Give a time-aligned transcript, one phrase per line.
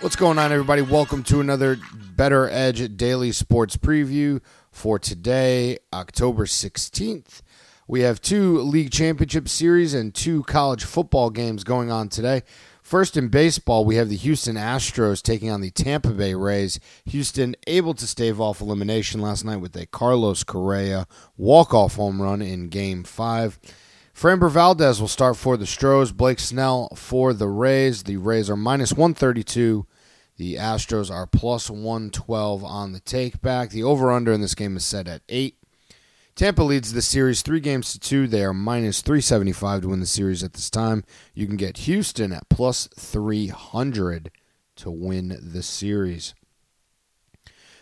[0.00, 0.82] What's going on, everybody?
[0.82, 1.78] Welcome to another
[2.14, 7.40] Better Edge Daily Sports Preview for today, October 16th.
[7.88, 12.42] We have two league championship series and two college football games going on today.
[12.82, 16.78] First in baseball, we have the Houston Astros taking on the Tampa Bay Rays.
[17.06, 21.06] Houston able to stave off elimination last night with a Carlos Correa
[21.38, 23.58] walk-off home run in Game 5.
[24.16, 26.10] Framber Valdez will start for the Stros.
[26.10, 28.04] Blake Snell for the Rays.
[28.04, 29.86] The Rays are minus 132.
[30.36, 33.70] The Astros are plus 112 on the take back.
[33.70, 35.56] The over under in this game is set at 8.
[36.34, 38.26] Tampa leads the series three games to two.
[38.26, 41.04] They are minus 375 to win the series at this time.
[41.32, 44.30] You can get Houston at plus 300
[44.76, 46.34] to win the series.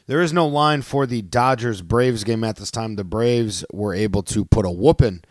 [0.06, 2.94] There is no line for the Dodgers Braves game at this time.
[2.94, 5.24] The Braves were able to put a whooping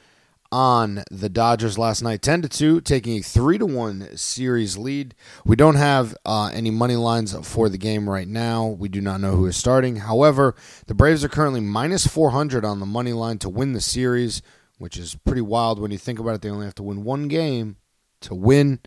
[0.54, 5.16] on the Dodgers last night, ten to two, taking a three to one series lead.
[5.44, 8.68] We don't have uh, any money lines for the game right now.
[8.68, 9.96] We do not know who is starting.
[9.96, 13.82] However, the Braves are currently minus four hundred on the money line to win the
[13.82, 14.44] series,
[14.78, 16.42] which is pretty wild when you think about it.
[16.44, 17.78] They only have to win one game
[18.22, 18.80] to win.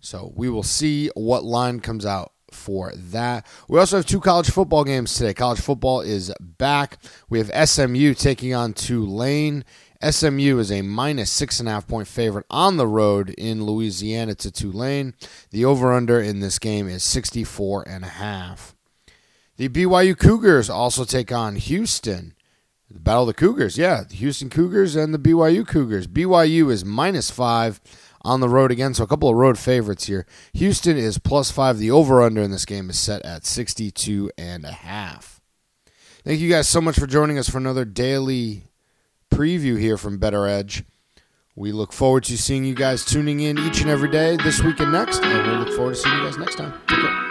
[0.00, 3.46] So we will see what line comes out for that.
[3.68, 5.34] We also have two college football games today.
[5.34, 6.98] College football is back.
[7.28, 9.64] We have SMU taking on Tulane.
[10.02, 14.34] SMU is a minus six and a half point favorite on the road in Louisiana
[14.36, 15.14] to Tulane.
[15.50, 18.74] The over under in this game is 64 and a half.
[19.56, 22.34] The BYU Cougars also take on Houston.
[22.90, 26.06] The Battle of the Cougars, yeah, the Houston Cougars and the BYU Cougars.
[26.06, 27.80] BYU is minus five
[28.22, 30.26] on the road again, so a couple of road favorites here.
[30.52, 31.78] Houston is plus five.
[31.78, 35.40] The over under in this game is set at 62 and a half.
[36.24, 38.64] Thank you guys so much for joining us for another daily
[39.32, 40.84] preview here from Better Edge.
[41.56, 44.80] We look forward to seeing you guys tuning in each and every day this week
[44.80, 46.74] and next, and we look forward to seeing you guys next time.
[46.88, 47.21] Take care.